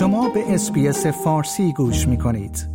[0.00, 2.68] شما به SBS فارسی گوش می کنید.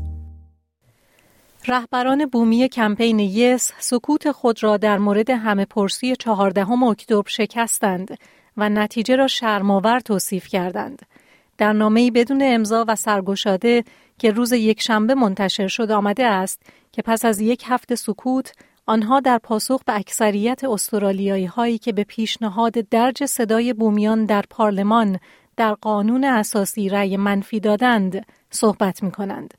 [1.68, 8.18] رهبران بومی کمپین Yes سکوت خود را در مورد همه پرسی چهاردهم اکتبر شکستند
[8.58, 11.02] و نتیجه را شرم‌آور توصیف کردند.
[11.58, 13.84] در نامه بدون امضا و سرگشاده
[14.18, 16.62] که روز یکشنبه منتشر شد آمده است
[16.92, 18.54] که پس از یک هفته سکوت
[18.86, 25.20] آنها در پاسخ به اکثریت استرالیایی هایی که به پیشنهاد درج صدای بومیان در پارلمان
[25.58, 29.54] در قانون اساسی رأی منفی دادند صحبت می کنند.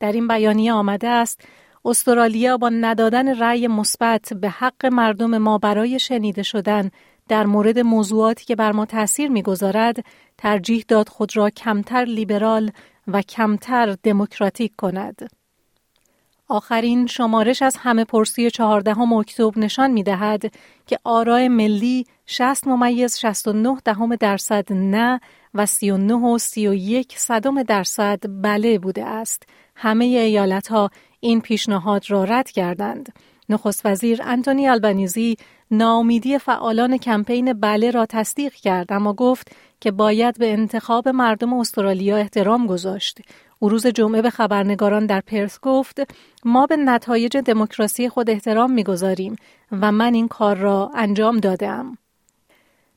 [0.00, 1.40] در این بیانیه آمده است
[1.84, 6.90] استرالیا با ندادن رأی مثبت به حق مردم ما برای شنیده شدن
[7.28, 10.04] در مورد موضوعاتی که بر ما تاثیر می‌گذارد
[10.38, 12.70] ترجیح داد خود را کمتر لیبرال
[13.06, 15.30] و کمتر دموکراتیک کند.
[16.54, 20.42] آخرین شمارش از همه پرسی 14 اکتبر نشان می دهد
[20.86, 25.20] که آرای ملی 60 ممیز 69 دهم درصد نه
[25.54, 29.42] و 39 و 31 صدم درصد بله بوده است.
[29.76, 33.12] همه ایالت ها این پیشنهاد را رد کردند.
[33.48, 35.36] نخست وزیر انتونی البنیزی
[35.70, 42.16] ناامیدی فعالان کمپین بله را تصدیق کرد اما گفت که باید به انتخاب مردم استرالیا
[42.16, 43.20] احترام گذاشت.
[43.64, 46.00] او روز جمعه به خبرنگاران در پرس گفت
[46.44, 49.36] ما به نتایج دموکراسی خود احترام می‌گذاریم
[49.72, 51.98] و من این کار را انجام دادم.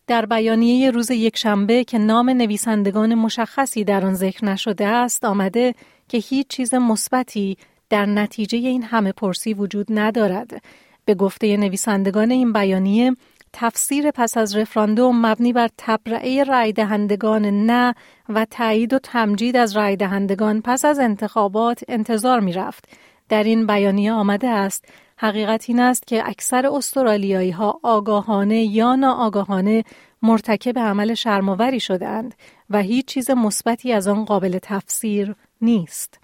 [0.07, 5.75] در بیانیه روز یکشنبه که نام نویسندگان مشخصی در آن ذکر نشده است آمده
[6.07, 7.57] که هیچ چیز مثبتی
[7.89, 10.61] در نتیجه این همه پرسی وجود ندارد.
[11.05, 13.15] به گفته نویسندگان این بیانیه
[13.53, 17.95] تفسیر پس از رفراندوم مبنی بر تبرعه رای دهندگان نه
[18.29, 22.85] و تایید و تمجید از رای دهندگان پس از انتخابات انتظار می رفت.
[23.29, 24.85] در این بیانیه آمده است
[25.17, 29.83] حقیقت این است که اکثر استرالیایی ها آگاهانه یا ناآگاهانه
[30.21, 32.35] مرتکب عمل شرم‌آوری شده‌اند
[32.69, 36.19] و هیچ چیز مثبتی از آن قابل تفسیر نیست.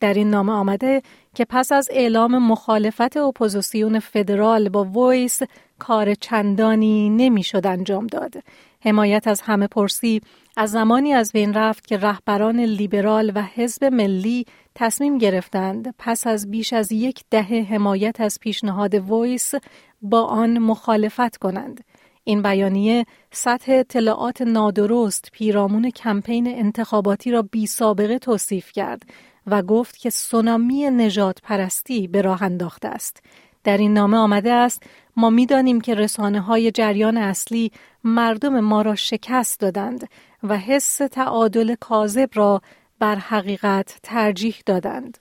[0.00, 1.02] در این نامه آمده
[1.34, 5.40] که پس از اعلام مخالفت اپوزیسیون فدرال با Voice
[5.78, 8.34] کار چندانی نمی‌شد انجام داد.
[8.80, 10.20] حمایت از همه پرسی
[10.56, 16.50] از زمانی از بین رفت که رهبران لیبرال و حزب ملی تصمیم گرفتند پس از
[16.50, 19.54] بیش از یک دهه حمایت از پیشنهاد Voice
[20.02, 21.84] با آن مخالفت کنند.
[22.24, 29.02] این بیانیه سطح اطلاعات نادرست پیرامون کمپین انتخاباتی را بی سابقه توصیف کرد
[29.46, 33.22] و گفت که سونامی نژاد پرستی به راه انداخته است.
[33.64, 34.82] در این نامه آمده است
[35.16, 37.72] ما می‌دانیم که رسانه های جریان اصلی
[38.04, 40.08] مردم ما را شکست دادند
[40.42, 42.62] و حس تعادل کاذب را
[42.98, 45.18] بر حقیقت ترجیح دادند.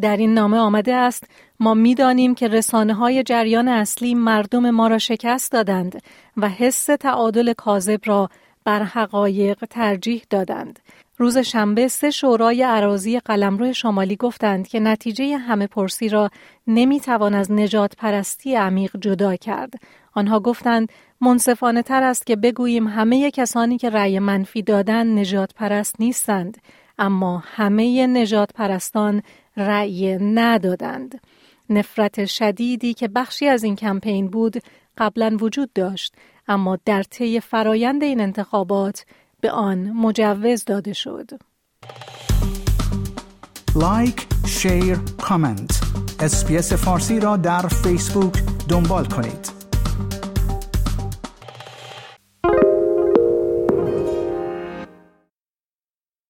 [0.00, 1.24] در این نامه آمده است
[1.60, 6.02] ما می‌دانیم که رسانه های جریان اصلی مردم ما را شکست دادند
[6.36, 8.28] و حس تعادل کاذب را
[8.64, 10.78] بر حقایق ترجیح دادند.
[11.18, 16.30] روز شنبه سه شورای عراضی قلمرو شمالی گفتند که نتیجه همه پرسی را
[16.66, 19.74] نمی‌توان از نجات پرستی عمیق جدا کرد.
[20.14, 20.88] آنها گفتند
[21.20, 26.58] منصفانه تر است که بگوییم همه کسانی که رأی منفی دادن نجات پرست نیستند
[26.98, 29.22] اما همه نجات پرستان
[29.56, 31.20] رأی ندادند.
[31.70, 34.56] نفرت شدیدی که بخشی از این کمپین بود
[34.98, 36.14] قبلا وجود داشت
[36.48, 39.04] اما در طی فرایند این انتخابات
[39.42, 41.30] به آن مجوز داده شد.
[43.74, 45.80] لایک، شیر، کامنت.
[46.20, 49.55] اسپیس فارسی را در فیسبوک دنبال کنید.